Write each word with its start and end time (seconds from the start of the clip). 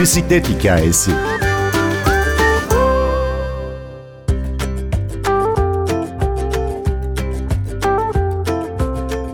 bisiklet 0.00 0.48
hikayesi. 0.48 1.10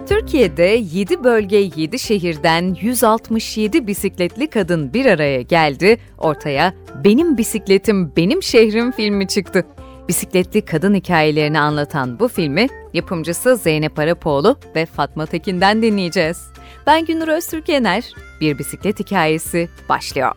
Türkiye'de 0.08 0.62
7 0.62 1.24
bölge 1.24 1.56
7 1.56 1.98
şehirden 1.98 2.76
167 2.80 3.86
bisikletli 3.86 4.50
kadın 4.50 4.92
bir 4.92 5.06
araya 5.06 5.42
geldi. 5.42 5.98
Ortaya 6.18 6.74
Benim 7.04 7.38
Bisikletim 7.38 8.12
Benim 8.16 8.42
Şehrim 8.42 8.92
filmi 8.92 9.28
çıktı. 9.28 9.64
Bisikletli 10.08 10.64
kadın 10.64 10.94
hikayelerini 10.94 11.60
anlatan 11.60 12.20
bu 12.20 12.28
filmi 12.28 12.66
yapımcısı 12.92 13.56
Zeynep 13.56 13.98
Arapoğlu 13.98 14.58
ve 14.76 14.86
Fatma 14.86 15.26
Tekin'den 15.26 15.82
dinleyeceğiz. 15.82 16.55
Ben 16.86 17.04
Günür 17.04 17.28
Öztürk 17.28 17.68
Yener. 17.68 18.04
Bir 18.40 18.58
bisiklet 18.58 19.00
hikayesi 19.00 19.68
başlıyor. 19.88 20.32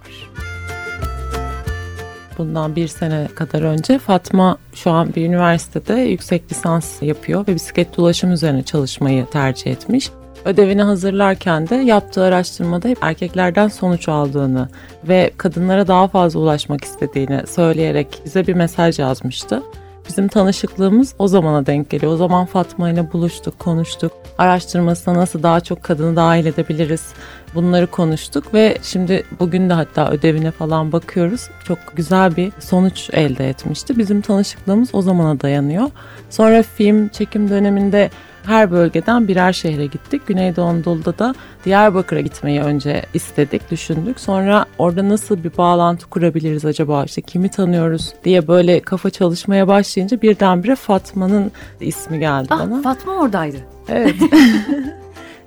Bundan 2.38 2.75
bir 2.75 2.88
sene 2.88 3.27
kadar 3.35 3.62
önce 3.62 3.99
Fatma 3.99 4.58
şu 4.73 4.91
an 4.91 5.16
bir 5.16 5.25
üniversitede 5.25 5.94
yüksek 5.94 6.52
lisans 6.52 7.02
yapıyor 7.02 7.48
ve 7.48 7.55
bisiklet 7.55 7.99
ulaşım 7.99 8.31
üzerine 8.31 8.63
çalışmayı 8.63 9.25
tercih 9.25 9.72
etmiş. 9.72 10.09
Ödevini 10.45 10.81
hazırlarken 10.81 11.70
de 11.70 11.75
yaptığı 11.75 12.23
araştırmada 12.23 12.88
hep 12.88 12.97
erkeklerden 13.02 13.67
sonuç 13.67 14.09
aldığını 14.09 14.70
ve 15.03 15.31
kadınlara 15.38 15.88
daha 15.88 16.08
fazla 16.08 16.39
ulaşmak 16.39 16.84
istediğini 16.84 17.47
söyleyerek 17.47 18.22
bize 18.25 18.47
bir 18.47 18.53
mesaj 18.53 19.00
yazmıştı. 19.00 19.63
Bizim 20.09 20.27
tanışıklığımız 20.27 21.13
o 21.20 21.27
zamana 21.27 21.66
denk 21.66 21.90
geliyor. 21.90 22.12
O 22.12 22.17
zaman 22.17 22.45
Fatma 22.45 22.90
ile 22.90 23.13
buluştuk, 23.13 23.59
konuştuk. 23.59 24.11
Araştırmasına 24.38 25.14
nasıl 25.14 25.44
daha 25.44 25.59
çok 25.59 25.84
kadını 25.84 26.16
dahil 26.16 26.45
edebiliriz 26.45 27.14
bunları 27.56 27.88
konuştuk 27.88 28.53
ve 28.53 28.78
şimdi 28.84 29.23
bugün 29.39 29.69
de 29.69 29.73
hatta 29.73 30.11
ödevine 30.11 30.52
falan 30.52 30.92
bakıyoruz. 30.92 31.50
Çok 31.64 31.78
güzel 31.95 32.36
bir 32.36 32.52
sonuç 32.59 33.09
elde 33.14 33.50
etmişti. 33.50 33.97
Bizim 33.97 34.22
tanışıklığımız 34.22 34.89
o 34.94 35.02
zamana 35.02 35.42
dayanıyor. 35.42 35.89
Sonra 36.30 36.64
film 36.64 37.08
çekim 37.08 37.50
döneminde 37.50 38.09
her 38.45 38.72
bölgeden 38.72 39.28
birer 39.28 39.54
şehre 39.54 39.86
gittik. 39.86 40.28
Güneydoğu 40.28 40.66
Anadolu'da 40.66 41.20
da 41.20 41.36
Diyarbakır'a 41.66 42.22
gitmeyi 42.22 42.62
önce 42.62 43.06
istedik, 43.14 43.72
düşündük. 43.72 44.20
Sonra 44.20 44.66
orada 44.78 45.09
nasıl 45.09 45.44
bir 45.44 45.58
bağlantı 45.58 46.08
kurabiliriz 46.08 46.66
acaba, 46.66 47.04
işte 47.04 47.22
kimi 47.22 47.50
tanıyoruz 47.50 48.14
diye 48.23 48.48
böyle 48.48 48.80
kafa 48.80 49.09
çalışmaya 49.09 49.68
başlayınca 49.68 50.22
birdenbire 50.22 50.76
Fatma'nın 50.76 51.52
ismi 51.80 52.20
geldi 52.20 52.48
ah, 52.50 52.59
bana. 52.59 52.81
Fatma 52.81 53.14
oradaydı. 53.14 53.58
Evet. 53.90 54.16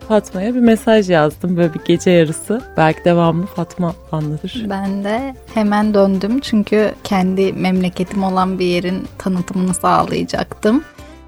Fatma'ya 0.08 0.54
bir 0.54 0.60
mesaj 0.60 1.10
yazdım 1.10 1.56
böyle 1.56 1.74
bir 1.74 1.80
gece 1.84 2.10
yarısı. 2.10 2.62
Belki 2.76 3.04
devamlı 3.04 3.46
Fatma 3.46 3.94
anlatır. 4.12 4.66
Ben 4.70 5.04
de 5.04 5.34
hemen 5.54 5.94
döndüm 5.94 6.40
çünkü 6.40 6.92
kendi 7.04 7.52
memleketim 7.52 8.24
olan 8.24 8.58
bir 8.58 8.66
yerin 8.66 9.08
tanıtımını 9.18 9.74
sağlayacaktım 9.74 10.84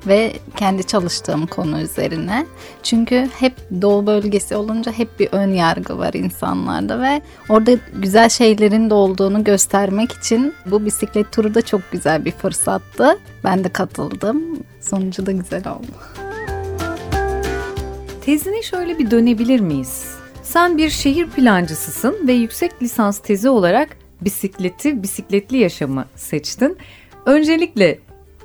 ve 0.06 0.32
kendi 0.56 0.84
çalıştığım 0.84 1.46
konu 1.46 1.80
üzerine. 1.80 2.46
Çünkü 2.82 3.28
hep 3.38 3.52
doğu 3.82 4.06
bölgesi 4.06 4.56
olunca 4.56 4.92
hep 4.92 5.20
bir 5.20 5.28
ön 5.32 5.52
yargı 5.52 5.98
var 5.98 6.14
insanlarda 6.14 7.00
ve 7.00 7.22
orada 7.48 7.70
güzel 7.94 8.28
şeylerin 8.28 8.90
de 8.90 8.94
olduğunu 8.94 9.44
göstermek 9.44 10.12
için 10.12 10.54
bu 10.66 10.84
bisiklet 10.84 11.32
turu 11.32 11.54
da 11.54 11.62
çok 11.62 11.80
güzel 11.92 12.24
bir 12.24 12.32
fırsattı. 12.32 13.18
Ben 13.44 13.64
de 13.64 13.68
katıldım. 13.68 14.42
Sonucu 14.80 15.26
da 15.26 15.32
güzel 15.32 15.68
oldu. 15.68 15.86
Tezine 18.24 18.62
şöyle 18.62 18.98
bir 18.98 19.10
dönebilir 19.10 19.60
miyiz? 19.60 20.14
Sen 20.42 20.78
bir 20.78 20.90
şehir 20.90 21.26
plancısısın 21.26 22.16
ve 22.28 22.32
yüksek 22.32 22.82
lisans 22.82 23.18
tezi 23.18 23.48
olarak 23.48 23.96
bisikleti, 24.20 25.02
bisikletli 25.02 25.56
yaşamı 25.56 26.04
seçtin. 26.16 26.78
Öncelikle 27.26 27.98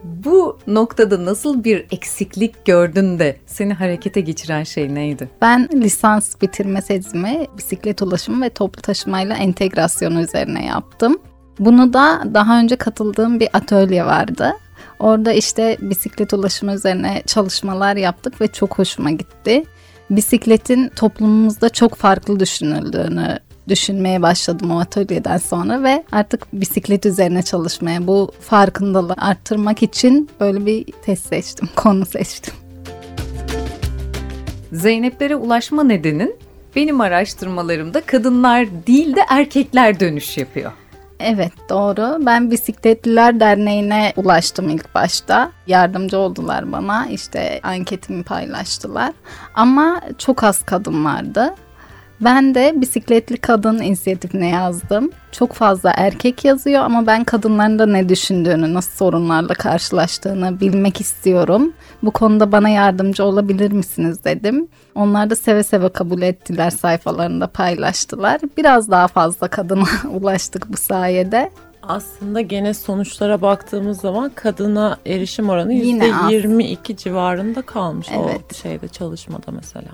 bu 0.03 0.57
noktada 0.67 1.25
nasıl 1.25 1.63
bir 1.63 1.85
eksiklik 1.91 2.65
gördün 2.65 3.19
de 3.19 3.37
seni 3.45 3.73
harekete 3.73 4.21
geçiren 4.21 4.63
şey 4.63 4.95
neydi? 4.95 5.29
Ben 5.41 5.69
lisans 5.73 6.41
bitirme 6.41 6.81
tezimi 6.81 7.47
bisiklet 7.57 8.01
ulaşımı 8.01 8.45
ve 8.45 8.49
toplu 8.49 8.81
taşımayla 8.81 9.35
entegrasyonu 9.35 10.21
üzerine 10.21 10.65
yaptım. 10.65 11.17
Bunu 11.59 11.93
da 11.93 12.23
daha 12.33 12.59
önce 12.59 12.75
katıldığım 12.75 13.39
bir 13.39 13.49
atölye 13.53 14.05
vardı. 14.05 14.53
Orada 14.99 15.33
işte 15.33 15.77
bisiklet 15.81 16.33
ulaşımı 16.33 16.73
üzerine 16.73 17.23
çalışmalar 17.25 17.95
yaptık 17.95 18.41
ve 18.41 18.47
çok 18.47 18.79
hoşuma 18.79 19.11
gitti. 19.11 19.63
Bisikletin 20.09 20.89
toplumumuzda 20.89 21.69
çok 21.69 21.95
farklı 21.95 22.39
düşünüldüğünü 22.39 23.39
düşünmeye 23.69 24.21
başladım 24.21 24.71
o 24.71 24.79
atölyeden 24.79 25.37
sonra 25.37 25.83
ve 25.83 26.03
artık 26.11 26.53
bisiklet 26.53 27.05
üzerine 27.05 27.43
çalışmaya, 27.43 28.07
bu 28.07 28.31
farkındalığı 28.41 29.15
arttırmak 29.17 29.83
için 29.83 30.29
böyle 30.39 30.65
bir 30.65 30.85
test 31.01 31.25
seçtim, 31.25 31.69
konu 31.75 32.05
seçtim. 32.05 32.53
Zeynep'lere 34.71 35.35
ulaşma 35.35 35.83
nedenin 35.83 36.35
benim 36.75 37.01
araştırmalarımda 37.01 38.01
kadınlar 38.01 38.67
değil 38.87 39.15
de 39.15 39.21
erkekler 39.29 39.99
dönüş 39.99 40.37
yapıyor. 40.37 40.71
Evet 41.19 41.51
doğru. 41.69 42.25
Ben 42.25 42.51
Bisikletliler 42.51 43.39
Derneği'ne 43.39 44.13
ulaştım 44.17 44.69
ilk 44.69 44.95
başta. 44.95 45.51
Yardımcı 45.67 46.17
oldular 46.17 46.71
bana. 46.71 47.07
İşte 47.07 47.59
anketimi 47.63 48.23
paylaştılar. 48.23 49.11
Ama 49.55 50.01
çok 50.17 50.43
az 50.43 50.65
kadın 50.65 51.05
vardı. 51.05 51.55
Ben 52.21 52.55
de 52.55 52.73
bisikletli 52.75 53.37
kadın 53.37 53.81
inisiyatifine 53.81 54.49
yazdım. 54.49 55.11
Çok 55.31 55.53
fazla 55.53 55.93
erkek 55.95 56.45
yazıyor 56.45 56.83
ama 56.83 57.07
ben 57.07 57.23
kadınların 57.23 57.79
da 57.79 57.85
ne 57.85 58.09
düşündüğünü, 58.09 58.73
nasıl 58.73 58.91
sorunlarla 58.91 59.53
karşılaştığını 59.53 60.59
bilmek 60.59 61.01
istiyorum. 61.01 61.73
Bu 62.03 62.11
konuda 62.11 62.51
bana 62.51 62.69
yardımcı 62.69 63.23
olabilir 63.23 63.71
misiniz 63.71 64.23
dedim. 64.23 64.67
Onlar 64.95 65.29
da 65.29 65.35
seve 65.35 65.63
seve 65.63 65.89
kabul 65.89 66.21
ettiler 66.21 66.69
sayfalarında 66.69 67.47
paylaştılar. 67.47 68.41
Biraz 68.57 68.91
daha 68.91 69.07
fazla 69.07 69.47
kadına 69.47 69.85
ulaştık 70.13 70.73
bu 70.73 70.77
sayede. 70.77 71.51
Aslında 71.83 72.41
gene 72.41 72.73
sonuçlara 72.73 73.41
baktığımız 73.41 74.01
zaman 74.01 74.31
kadına 74.35 74.97
erişim 75.05 75.49
oranı 75.49 75.73
%22 75.73 76.97
civarında 76.97 77.61
kalmış 77.61 78.07
evet. 78.11 78.41
o 78.51 78.55
şeyde 78.55 78.87
çalışmada 78.87 79.51
mesela. 79.51 79.89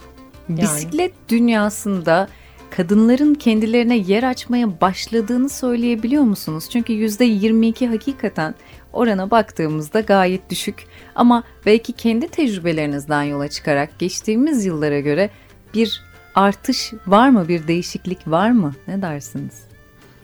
Yani. 0.50 0.61
Bisiklet 0.61 1.13
dünyasında 1.29 2.28
kadınların 2.69 3.33
kendilerine 3.33 3.97
yer 3.97 4.23
açmaya 4.23 4.81
başladığını 4.81 5.50
söyleyebiliyor 5.50 6.23
musunuz? 6.23 6.69
Çünkü 6.72 6.94
%22 6.94 7.88
hakikaten 7.88 8.55
orana 8.94 9.31
baktığımızda 9.31 10.00
gayet 10.00 10.50
düşük. 10.50 10.88
Ama 11.16 11.44
belki 11.66 11.94
kendi 11.94 12.28
tecrübelerinizden 12.28 13.23
yola 13.23 13.47
çıkarak 13.47 14.00
geçtiğimiz 14.00 14.66
yıllara 14.66 15.00
göre 15.00 15.29
bir 15.73 16.03
artış 16.35 16.94
var 17.07 17.29
mı, 17.29 17.47
bir 17.47 17.67
değişiklik 17.67 18.28
var 18.28 18.51
mı? 18.51 18.73
Ne 18.88 19.01
dersiniz? 19.01 19.74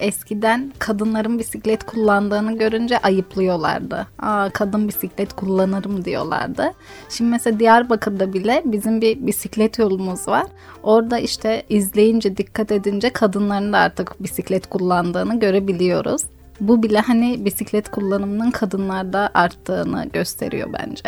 Eskiden 0.01 0.73
kadınların 0.79 1.39
bisiklet 1.39 1.84
kullandığını 1.84 2.57
görünce 2.57 2.97
ayıplıyorlardı. 2.97 4.07
Aa 4.19 4.50
kadın 4.50 4.88
bisiklet 4.88 5.34
kullanırım 5.34 6.06
diyorlardı. 6.06 6.73
Şimdi 7.09 7.31
mesela 7.31 7.59
Diyarbakır'da 7.59 8.34
bile 8.34 8.62
bizim 8.66 9.01
bir 9.01 9.28
bisiklet 9.28 9.79
yolumuz 9.79 10.28
var. 10.28 10.45
Orada 10.84 11.19
işte 11.19 11.63
izleyince 11.69 12.38
dikkat 12.38 12.72
edince 12.72 13.09
kadınların 13.09 13.73
da 13.73 13.78
artık 13.78 14.23
bisiklet 14.23 14.69
kullandığını 14.69 15.39
görebiliyoruz. 15.39 16.22
Bu 16.59 16.83
bile 16.83 17.00
hani 17.00 17.45
bisiklet 17.45 17.91
kullanımının 17.91 18.51
kadınlarda 18.51 19.29
arttığını 19.33 20.06
gösteriyor 20.13 20.69
bence. 20.74 21.04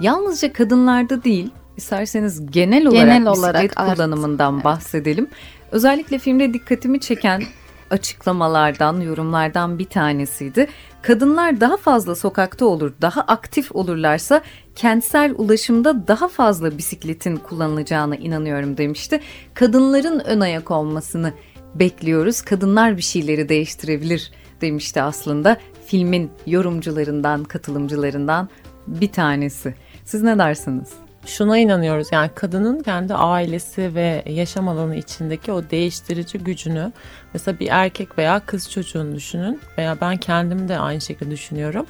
Yalnızca 0.00 0.52
kadınlarda 0.52 1.24
değil, 1.24 1.50
isterseniz 1.76 2.50
genel 2.50 2.86
olarak 2.86 3.06
genel 3.06 3.26
olarak 3.26 3.62
bisiklet 3.62 3.94
kullanımından 3.94 4.54
art. 4.56 4.64
bahsedelim. 4.64 5.28
Özellikle 5.72 6.18
filmde 6.18 6.54
dikkatimi 6.54 7.00
çeken 7.00 7.42
açıklamalardan, 7.90 9.00
yorumlardan 9.00 9.78
bir 9.78 9.84
tanesiydi. 9.84 10.66
Kadınlar 11.02 11.60
daha 11.60 11.76
fazla 11.76 12.14
sokakta 12.14 12.66
olur, 12.66 12.92
daha 13.00 13.20
aktif 13.20 13.76
olurlarsa 13.76 14.40
kentsel 14.76 15.34
ulaşımda 15.36 16.08
daha 16.08 16.28
fazla 16.28 16.78
bisikletin 16.78 17.36
kullanılacağına 17.36 18.16
inanıyorum 18.16 18.76
demişti. 18.76 19.20
Kadınların 19.54 20.20
ön 20.20 20.40
ayak 20.40 20.70
olmasını 20.70 21.32
bekliyoruz. 21.74 22.42
Kadınlar 22.42 22.96
bir 22.96 23.02
şeyleri 23.02 23.48
değiştirebilir 23.48 24.32
demişti 24.60 25.02
aslında. 25.02 25.56
Filmin 25.86 26.30
yorumcularından, 26.46 27.44
katılımcılarından 27.44 28.48
bir 28.86 29.12
tanesi. 29.12 29.74
Siz 30.04 30.22
ne 30.22 30.38
dersiniz? 30.38 31.09
Şuna 31.26 31.58
inanıyoruz 31.58 32.08
yani 32.12 32.30
kadının 32.34 32.82
kendi 32.82 33.14
ailesi 33.14 33.94
ve 33.94 34.22
yaşam 34.26 34.68
alanı 34.68 34.96
içindeki 34.96 35.52
o 35.52 35.70
değiştirici 35.70 36.38
gücünü 36.38 36.92
mesela 37.34 37.60
bir 37.60 37.68
erkek 37.70 38.18
veya 38.18 38.40
kız 38.40 38.70
çocuğunu 38.70 39.14
düşünün 39.14 39.60
veya 39.78 39.96
ben 40.00 40.16
kendim 40.16 40.68
de 40.68 40.78
aynı 40.78 41.00
şekilde 41.00 41.30
düşünüyorum. 41.30 41.86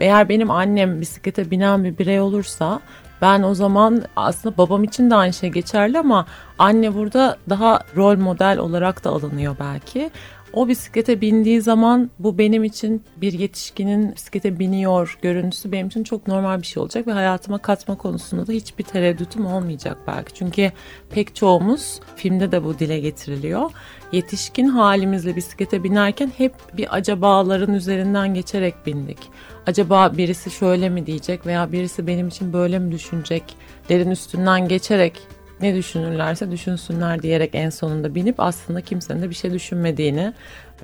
Eğer 0.00 0.28
benim 0.28 0.50
annem 0.50 1.00
bisiklete 1.00 1.50
binen 1.50 1.84
bir 1.84 1.98
birey 1.98 2.20
olursa 2.20 2.80
ben 3.22 3.42
o 3.42 3.54
zaman 3.54 4.02
aslında 4.16 4.56
babam 4.58 4.84
için 4.84 5.10
de 5.10 5.14
aynı 5.14 5.32
şey 5.32 5.50
geçerli 5.50 5.98
ama 5.98 6.26
anne 6.58 6.94
burada 6.94 7.36
daha 7.48 7.80
rol 7.96 8.16
model 8.16 8.58
olarak 8.58 9.04
da 9.04 9.10
alınıyor 9.10 9.56
belki. 9.60 10.10
O 10.52 10.68
bisiklete 10.68 11.20
bindiği 11.20 11.62
zaman 11.62 12.10
bu 12.18 12.38
benim 12.38 12.64
için 12.64 13.02
bir 13.16 13.32
yetişkinin 13.32 14.14
bisiklete 14.14 14.58
biniyor 14.58 15.18
görüntüsü 15.22 15.72
benim 15.72 15.86
için 15.86 16.04
çok 16.04 16.26
normal 16.26 16.60
bir 16.60 16.66
şey 16.66 16.82
olacak 16.82 17.06
ve 17.06 17.12
hayatıma 17.12 17.58
katma 17.58 17.96
konusunda 17.96 18.46
da 18.46 18.52
hiçbir 18.52 18.84
tereddütüm 18.84 19.46
olmayacak 19.46 19.98
belki. 20.06 20.34
Çünkü 20.34 20.72
pek 21.10 21.36
çoğumuz 21.36 22.00
filmde 22.16 22.52
de 22.52 22.64
bu 22.64 22.78
dile 22.78 23.00
getiriliyor. 23.00 23.70
Yetişkin 24.12 24.68
halimizle 24.68 25.36
bisiklete 25.36 25.84
binerken 25.84 26.32
hep 26.36 26.54
bir 26.76 26.96
acabaların 26.96 27.74
üzerinden 27.74 28.34
geçerek 28.34 28.74
bindik. 28.86 29.18
Acaba 29.66 30.16
birisi 30.16 30.50
şöyle 30.50 30.88
mi 30.88 31.06
diyecek 31.06 31.46
veya 31.46 31.72
birisi 31.72 32.06
benim 32.06 32.28
için 32.28 32.52
böyle 32.52 32.78
mi 32.78 32.92
düşüneceklerin 32.92 34.10
üstünden 34.10 34.68
geçerek 34.68 35.20
ne 35.62 35.74
düşünürlerse 35.74 36.50
düşünsünler 36.50 37.22
diyerek 37.22 37.50
en 37.52 37.70
sonunda 37.70 38.14
binip 38.14 38.34
aslında 38.38 38.80
kimsenin 38.80 39.22
de 39.22 39.30
bir 39.30 39.34
şey 39.34 39.52
düşünmediğini 39.52 40.32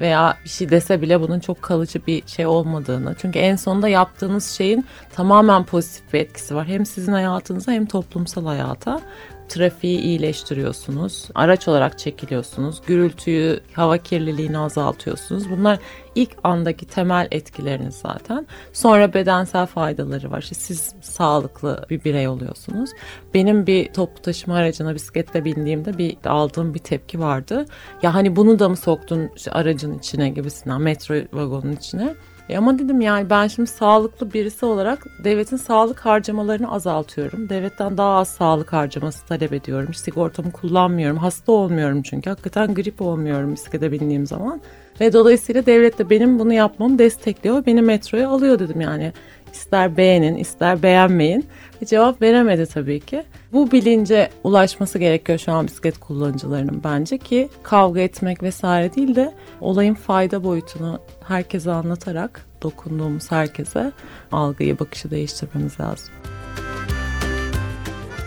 veya 0.00 0.36
bir 0.44 0.48
şey 0.48 0.70
dese 0.70 1.02
bile 1.02 1.20
bunun 1.20 1.40
çok 1.40 1.62
kalıcı 1.62 2.06
bir 2.06 2.26
şey 2.26 2.46
olmadığını. 2.46 3.14
Çünkü 3.18 3.38
en 3.38 3.56
sonunda 3.56 3.88
yaptığınız 3.88 4.50
şeyin 4.50 4.86
tamamen 5.12 5.64
pozitif 5.64 6.12
bir 6.12 6.20
etkisi 6.20 6.54
var. 6.54 6.66
Hem 6.66 6.86
sizin 6.86 7.12
hayatınıza 7.12 7.72
hem 7.72 7.86
toplumsal 7.86 8.46
hayata 8.46 9.00
trafiği 9.48 10.00
iyileştiriyorsunuz. 10.00 11.28
Araç 11.34 11.68
olarak 11.68 11.98
çekiliyorsunuz. 11.98 12.82
Gürültüyü, 12.86 13.60
hava 13.72 13.98
kirliliğini 13.98 14.58
azaltıyorsunuz. 14.58 15.50
Bunlar 15.50 15.78
ilk 16.14 16.30
andaki 16.44 16.86
temel 16.86 17.28
etkileriniz 17.30 17.94
zaten. 17.94 18.46
Sonra 18.72 19.14
bedensel 19.14 19.66
faydaları 19.66 20.30
var. 20.30 20.42
İşte 20.42 20.54
siz 20.54 20.94
sağlıklı 21.00 21.86
bir 21.90 22.04
birey 22.04 22.28
oluyorsunuz. 22.28 22.90
Benim 23.34 23.66
bir 23.66 23.92
toplu 23.92 24.22
taşıma 24.22 24.54
aracına 24.54 24.94
bisikletle 24.94 25.44
bindiğimde 25.44 25.98
bir 25.98 26.16
aldığım 26.24 26.74
bir 26.74 26.78
tepki 26.78 27.20
vardı. 27.20 27.66
Ya 28.02 28.14
hani 28.14 28.36
bunu 28.36 28.58
da 28.58 28.68
mı 28.68 28.76
soktun 28.76 29.30
işte 29.36 29.50
aracın 29.50 29.98
içine 29.98 30.28
gibisinden 30.28 30.80
metro 30.80 31.14
vagonun 31.32 31.72
içine. 31.72 32.14
E 32.48 32.58
ama 32.58 32.78
dedim 32.78 33.00
yani 33.00 33.30
ben 33.30 33.46
şimdi 33.46 33.70
sağlıklı 33.70 34.32
birisi 34.32 34.66
olarak 34.66 35.06
devletin 35.24 35.56
sağlık 35.56 36.00
harcamalarını 36.00 36.72
azaltıyorum. 36.72 37.48
Devletten 37.48 37.96
daha 37.96 38.16
az 38.16 38.28
sağlık 38.28 38.72
harcaması 38.72 39.26
talep 39.26 39.52
ediyorum. 39.52 39.94
Sigortamı 39.94 40.52
kullanmıyorum. 40.52 41.16
Hasta 41.16 41.52
olmuyorum 41.52 42.02
çünkü. 42.02 42.30
Hakikaten 42.30 42.74
grip 42.74 43.02
olmuyorum 43.02 43.52
bisiklete 43.52 43.92
bindiğim 43.92 44.26
zaman. 44.26 44.60
Ve 45.00 45.12
dolayısıyla 45.12 45.66
devlet 45.66 45.98
de 45.98 46.10
benim 46.10 46.38
bunu 46.38 46.52
yapmamı 46.52 46.98
destekliyor. 46.98 47.66
Beni 47.66 47.82
metroya 47.82 48.28
alıyor 48.28 48.58
dedim 48.58 48.80
yani. 48.80 49.12
İster 49.52 49.96
beğenin, 49.96 50.36
ister 50.36 50.82
beğenmeyin. 50.82 51.46
Bir 51.80 51.86
cevap 51.86 52.22
veremedi 52.22 52.66
tabii 52.66 53.00
ki. 53.00 53.22
Bu 53.52 53.72
bilince 53.72 54.30
ulaşması 54.44 54.98
gerekiyor 54.98 55.38
şu 55.38 55.52
an 55.52 55.66
bisiklet 55.66 55.98
kullanıcılarının 55.98 56.80
bence 56.84 57.18
ki 57.18 57.48
kavga 57.62 58.00
etmek 58.00 58.42
vesaire 58.42 58.94
değil 58.94 59.14
de 59.14 59.34
olayın 59.60 59.94
fayda 59.94 60.44
boyutunu 60.44 61.00
herkese 61.28 61.70
anlatarak 61.70 62.46
dokunduğumuz 62.62 63.30
herkese 63.30 63.92
algıyı, 64.32 64.78
bakışı 64.78 65.10
değiştirmemiz 65.10 65.80
lazım. 65.80 66.14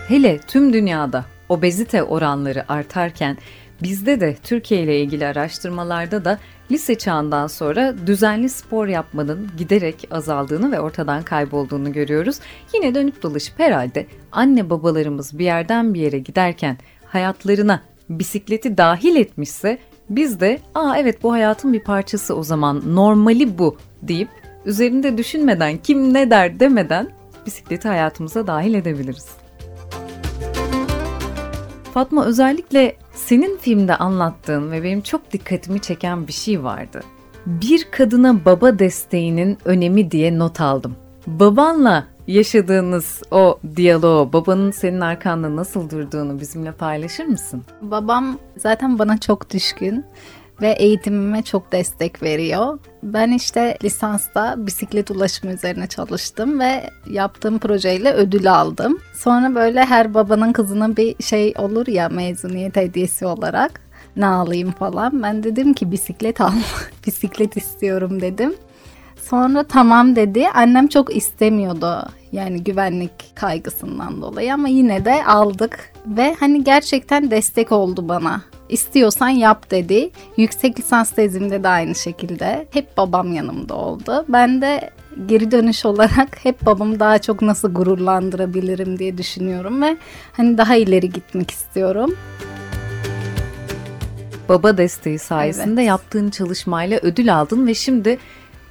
Hele 0.08 0.38
tüm 0.38 0.72
dünyada 0.72 1.24
obezite 1.48 2.02
oranları 2.02 2.72
artarken 2.72 3.38
bizde 3.82 4.20
de 4.20 4.36
Türkiye 4.42 4.82
ile 4.82 5.00
ilgili 5.00 5.26
araştırmalarda 5.26 6.24
da 6.24 6.38
lise 6.72 6.94
çağından 6.94 7.46
sonra 7.46 7.94
düzenli 8.06 8.48
spor 8.48 8.86
yapmanın 8.86 9.50
giderek 9.58 10.08
azaldığını 10.10 10.72
ve 10.72 10.80
ortadan 10.80 11.22
kaybolduğunu 11.22 11.92
görüyoruz. 11.92 12.38
Yine 12.74 12.94
dönüp 12.94 13.22
dolaşıp 13.22 13.58
herhalde 13.58 14.06
anne 14.32 14.70
babalarımız 14.70 15.38
bir 15.38 15.44
yerden 15.44 15.94
bir 15.94 16.00
yere 16.00 16.18
giderken 16.18 16.78
hayatlarına 17.04 17.82
bisikleti 18.08 18.78
dahil 18.78 19.16
etmişse 19.16 19.78
biz 20.10 20.40
de 20.40 20.60
aa 20.74 20.96
evet 20.98 21.22
bu 21.22 21.32
hayatın 21.32 21.72
bir 21.72 21.80
parçası 21.80 22.36
o 22.36 22.42
zaman 22.42 22.82
normali 22.94 23.58
bu 23.58 23.76
deyip 24.02 24.28
üzerinde 24.64 25.18
düşünmeden 25.18 25.76
kim 25.76 26.14
ne 26.14 26.30
der 26.30 26.60
demeden 26.60 27.08
bisikleti 27.46 27.88
hayatımıza 27.88 28.46
dahil 28.46 28.74
edebiliriz. 28.74 29.41
Fatma 31.94 32.24
özellikle 32.24 32.96
senin 33.14 33.56
filmde 33.56 33.96
anlattığın 33.96 34.72
ve 34.72 34.82
benim 34.82 35.00
çok 35.00 35.32
dikkatimi 35.32 35.80
çeken 35.80 36.26
bir 36.26 36.32
şey 36.32 36.64
vardı. 36.64 37.02
Bir 37.46 37.90
kadına 37.90 38.44
baba 38.44 38.78
desteğinin 38.78 39.58
önemi 39.64 40.10
diye 40.10 40.38
not 40.38 40.60
aldım. 40.60 40.96
Babanla 41.26 42.06
yaşadığınız 42.26 43.22
o 43.30 43.58
diyaloğu, 43.76 44.32
babanın 44.32 44.70
senin 44.70 45.00
arkanda 45.00 45.56
nasıl 45.56 45.90
durduğunu 45.90 46.40
bizimle 46.40 46.72
paylaşır 46.72 47.24
mısın? 47.24 47.62
Babam 47.82 48.38
zaten 48.56 48.98
bana 48.98 49.18
çok 49.18 49.50
düşkün 49.50 50.04
ve 50.62 50.70
eğitimime 50.70 51.42
çok 51.42 51.72
destek 51.72 52.22
veriyor. 52.22 52.78
Ben 53.02 53.30
işte 53.30 53.78
lisansta 53.84 54.54
bisiklet 54.58 55.10
ulaşımı 55.10 55.52
üzerine 55.52 55.86
çalıştım 55.86 56.60
ve 56.60 56.90
yaptığım 57.10 57.58
projeyle 57.58 58.12
ödül 58.12 58.52
aldım. 58.52 58.98
Sonra 59.14 59.54
böyle 59.54 59.84
her 59.84 60.14
babanın 60.14 60.52
kızına 60.52 60.96
bir 60.96 61.22
şey 61.22 61.54
olur 61.58 61.86
ya 61.86 62.08
mezuniyet 62.08 62.76
hediyesi 62.76 63.26
olarak 63.26 63.80
ne 64.16 64.26
alayım 64.26 64.72
falan. 64.72 65.22
Ben 65.22 65.42
dedim 65.42 65.74
ki 65.74 65.92
bisiklet 65.92 66.40
al, 66.40 66.52
bisiklet 67.06 67.56
istiyorum 67.56 68.20
dedim. 68.20 68.54
Sonra 69.22 69.62
tamam 69.62 70.16
dedi. 70.16 70.48
Annem 70.54 70.88
çok 70.88 71.16
istemiyordu 71.16 72.08
yani 72.32 72.64
güvenlik 72.64 73.36
kaygısından 73.36 74.22
dolayı 74.22 74.54
ama 74.54 74.68
yine 74.68 75.04
de 75.04 75.24
aldık 75.24 75.92
ve 76.06 76.36
hani 76.40 76.64
gerçekten 76.64 77.30
destek 77.30 77.72
oldu 77.72 78.08
bana. 78.08 78.42
İstiyorsan 78.72 79.28
yap 79.28 79.70
dedi. 79.70 80.10
Yüksek 80.36 80.78
lisans 80.78 81.10
tezimde 81.10 81.62
de 81.62 81.68
aynı 81.68 81.94
şekilde. 81.94 82.66
Hep 82.70 82.96
babam 82.96 83.32
yanımda 83.32 83.74
oldu. 83.74 84.24
Ben 84.28 84.62
de 84.62 84.90
geri 85.26 85.50
dönüş 85.50 85.84
olarak 85.84 86.44
hep 86.44 86.66
babamı 86.66 87.00
daha 87.00 87.18
çok 87.18 87.42
nasıl 87.42 87.74
gururlandırabilirim 87.74 88.98
diye 88.98 89.18
düşünüyorum 89.18 89.82
ve 89.82 89.96
hani 90.32 90.58
daha 90.58 90.76
ileri 90.76 91.10
gitmek 91.10 91.50
istiyorum. 91.50 92.14
Baba 94.48 94.78
desteği 94.78 95.18
sayesinde 95.18 95.80
evet. 95.80 95.88
yaptığın 95.88 96.30
çalışmayla 96.30 96.98
ödül 97.02 97.34
aldın 97.34 97.66
ve 97.66 97.74
şimdi 97.74 98.18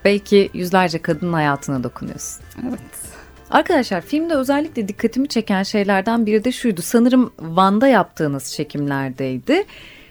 belki 0.06 0.50
yüzlerce 0.54 1.02
kadının 1.02 1.34
hayatına 1.34 1.84
dokunuyorsun. 1.84 2.44
Evet. 2.70 3.11
Arkadaşlar 3.52 4.02
filmde 4.02 4.36
özellikle 4.36 4.88
dikkatimi 4.88 5.28
çeken 5.28 5.64
şeylerden 5.64 6.26
biri 6.26 6.44
de 6.44 6.52
şuydu. 6.52 6.82
Sanırım 6.82 7.34
Van'da 7.40 7.88
yaptığınız 7.88 8.54
çekimlerdeydi. 8.54 9.64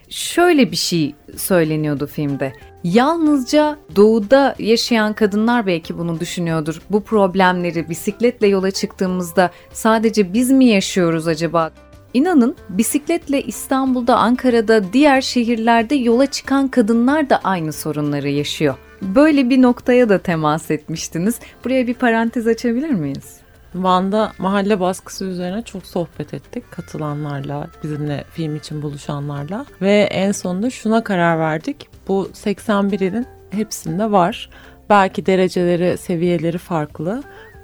Şöyle 0.09 0.71
bir 0.71 0.77
şey 0.77 1.15
söyleniyordu 1.37 2.07
filmde. 2.07 2.53
Yalnızca 2.85 3.79
doğuda 3.97 4.55
yaşayan 4.59 5.13
kadınlar 5.13 5.67
belki 5.67 5.99
bunu 5.99 6.21
düşünüyordur. 6.21 6.81
Bu 6.91 7.03
problemleri 7.03 7.89
bisikletle 7.89 8.47
yola 8.47 8.71
çıktığımızda 8.71 9.51
sadece 9.73 10.33
biz 10.33 10.51
mi 10.51 10.65
yaşıyoruz 10.65 11.29
acaba? 11.29 11.71
İnanın 12.15 12.57
bisikletle 12.69 13.43
İstanbul'da, 13.43 14.17
Ankara'da, 14.17 14.93
diğer 14.93 15.21
şehirlerde 15.21 15.95
yola 15.95 16.27
çıkan 16.27 16.69
kadınlar 16.69 17.31
da 17.31 17.41
aynı 17.45 17.73
sorunları 17.73 18.29
yaşıyor. 18.29 18.75
Böyle 19.03 19.51
bir 19.51 19.63
noktaya 19.63 20.09
da 20.09 20.19
temas 20.19 20.71
etmiştiniz. 20.71 21.41
Buraya 21.65 21.87
bir 21.87 21.95
parantez 21.95 22.47
açabilir 22.47 22.91
miyiz? 22.91 23.41
Van'da 23.75 24.33
mahalle 24.39 24.81
baskısı 24.81 25.25
üzerine 25.25 25.63
çok 25.63 25.87
sohbet 25.87 26.35
ettik 26.35 26.71
katılanlarla, 26.71 27.69
bizimle 27.83 28.25
film 28.33 28.57
için 28.57 28.83
buluşanlarla 28.83 29.67
ve 29.83 30.01
en 30.01 30.33
sonunda 30.33 30.71
şuna 30.71 31.05
karar 31.05 31.39
verdik. 31.39 31.89
Bu 32.09 32.31
81 32.33 33.01
ilin 33.01 33.27
hepsinde 33.51 34.13
var. 34.13 34.51
Belki 34.91 35.27
dereceleri, 35.27 35.99
seviyeleri 35.99 36.59
farklı 36.59 37.23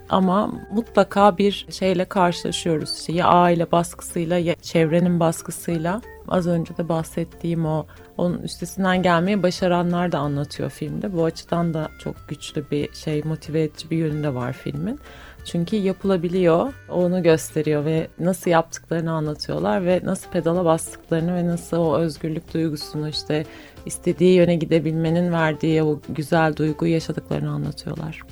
ama 0.08 0.52
mutlaka 0.72 1.38
bir 1.38 1.66
şeyle 1.70 2.04
karşılaşıyoruz. 2.04 2.98
İşte 2.98 3.12
ya 3.12 3.26
aile 3.26 3.72
baskısıyla 3.72 4.38
ya 4.38 4.54
çevrenin 4.54 5.20
baskısıyla. 5.20 6.02
Az 6.28 6.46
önce 6.46 6.76
de 6.76 6.88
bahsettiğim 6.88 7.66
o 7.66 7.86
onun 8.16 8.38
üstesinden 8.38 9.02
gelmeyi 9.02 9.42
başaranlar 9.42 10.12
da 10.12 10.18
anlatıyor 10.18 10.70
filmde. 10.70 11.12
Bu 11.12 11.24
açıdan 11.24 11.74
da 11.74 11.88
çok 11.98 12.16
güçlü 12.28 12.70
bir 12.70 12.92
şey, 12.92 13.22
motive 13.22 13.62
edici 13.62 13.90
bir 13.90 13.96
yönü 13.96 14.22
de 14.22 14.34
var 14.34 14.52
filmin. 14.52 15.00
Çünkü 15.44 15.76
yapılabiliyor, 15.76 16.72
onu 16.88 17.22
gösteriyor 17.22 17.84
ve 17.84 18.08
nasıl 18.18 18.50
yaptıklarını 18.50 19.12
anlatıyorlar 19.12 19.86
ve 19.86 20.00
nasıl 20.04 20.30
pedala 20.30 20.64
bastıklarını 20.64 21.34
ve 21.34 21.46
nasıl 21.46 21.76
o 21.76 21.96
özgürlük 21.96 22.54
duygusunu 22.54 23.08
işte 23.08 23.44
istediği 23.86 24.34
yöne 24.34 24.56
gidebilmenin 24.56 25.32
verdiği 25.32 25.82
o 25.82 26.00
güzel 26.08 26.56
duyguyu 26.56 26.92
yaşadıklarını 26.92 27.50
anlatıyorlar. 27.50 28.22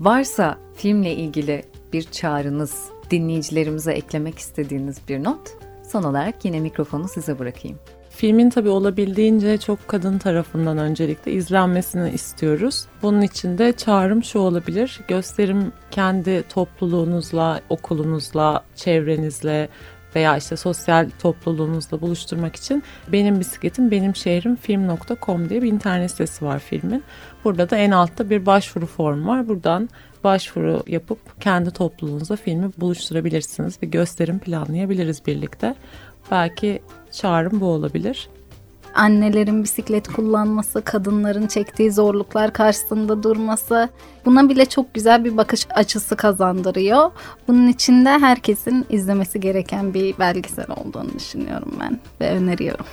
Varsa 0.00 0.58
filmle 0.76 1.14
ilgili 1.14 1.64
bir 1.92 2.02
çağrınız, 2.02 2.88
dinleyicilerimize 3.10 3.92
eklemek 3.92 4.38
istediğiniz 4.38 4.98
bir 5.08 5.24
not, 5.24 5.56
son 5.86 6.02
olarak 6.02 6.44
yine 6.44 6.60
mikrofonu 6.60 7.08
size 7.08 7.38
bırakayım. 7.38 7.78
Filmin 8.10 8.50
tabii 8.50 8.68
olabildiğince 8.68 9.58
çok 9.58 9.88
kadın 9.88 10.18
tarafından 10.18 10.78
öncelikle 10.78 11.32
izlenmesini 11.32 12.10
istiyoruz. 12.10 12.86
Bunun 13.02 13.20
için 13.20 13.58
de 13.58 13.72
çağrım 13.72 14.24
şu 14.24 14.38
olabilir. 14.38 15.00
Gösterim 15.08 15.72
kendi 15.90 16.44
topluluğunuzla, 16.48 17.60
okulunuzla, 17.68 18.64
çevrenizle 18.74 19.68
veya 20.16 20.36
işte 20.36 20.56
sosyal 20.56 21.10
topluluğunuzla 21.18 22.00
buluşturmak 22.00 22.56
için 22.56 22.82
benim 23.12 23.40
bisikletim 23.40 23.90
benim 23.90 24.16
şehrim 24.16 24.56
film.com 24.56 25.48
diye 25.48 25.62
bir 25.62 25.72
internet 25.72 26.10
sitesi 26.10 26.44
var 26.44 26.58
filmin. 26.58 27.04
Burada 27.44 27.70
da 27.70 27.76
en 27.76 27.90
altta 27.90 28.30
bir 28.30 28.46
başvuru 28.46 28.86
formu 28.86 29.28
var. 29.28 29.48
Buradan 29.48 29.88
başvuru 30.24 30.82
yapıp 30.86 31.40
kendi 31.40 31.70
topluluğunuzla 31.70 32.36
filmi 32.36 32.70
buluşturabilirsiniz. 32.78 33.82
Bir 33.82 33.88
gösterim 33.88 34.38
planlayabiliriz 34.38 35.26
birlikte. 35.26 35.74
Belki 36.30 36.82
çağrım 37.10 37.60
bu 37.60 37.66
olabilir 37.66 38.28
annelerin 38.94 39.62
bisiklet 39.62 40.08
kullanması, 40.08 40.82
kadınların 40.82 41.46
çektiği 41.46 41.92
zorluklar 41.92 42.52
karşısında 42.52 43.22
durması 43.22 43.88
buna 44.24 44.48
bile 44.48 44.64
çok 44.64 44.94
güzel 44.94 45.24
bir 45.24 45.36
bakış 45.36 45.66
açısı 45.70 46.16
kazandırıyor. 46.16 47.10
Bunun 47.48 47.68
için 47.68 48.04
de 48.04 48.10
herkesin 48.10 48.86
izlemesi 48.90 49.40
gereken 49.40 49.94
bir 49.94 50.18
belgesel 50.18 50.66
olduğunu 50.76 51.14
düşünüyorum 51.18 51.74
ben 51.80 52.00
ve 52.20 52.30
öneriyorum. 52.30 52.86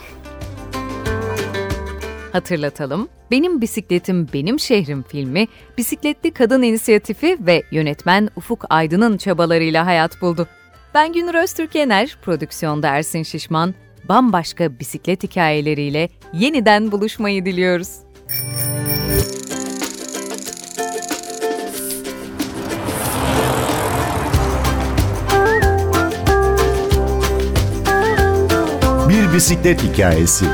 Hatırlatalım. 2.31 3.07
Benim 3.31 3.61
Bisikletim 3.61 4.27
Benim 4.33 4.59
Şehrim 4.59 5.03
filmi 5.03 5.47
bisikletli 5.77 6.31
kadın 6.31 6.61
inisiyatifi 6.61 7.37
ve 7.39 7.63
yönetmen 7.71 8.29
Ufuk 8.35 8.65
Aydın'ın 8.69 9.17
çabalarıyla 9.17 9.85
hayat 9.85 10.21
buldu. 10.21 10.47
Ben 10.93 11.13
Günür 11.13 11.33
Öztürk 11.33 11.75
Yener, 11.75 12.17
prodüksiyonda 12.21 12.87
Ersin 12.87 13.23
Şişman, 13.23 13.73
bambaşka 14.09 14.79
bisiklet 14.79 15.23
hikayeleriyle 15.23 16.09
yeniden 16.33 16.91
buluşmayı 16.91 17.45
diliyoruz. 17.45 17.89
Bir 29.09 29.33
bisiklet 29.33 29.83
hikayesi. 29.83 30.45